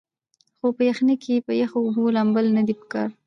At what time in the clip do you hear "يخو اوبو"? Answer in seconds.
1.61-2.05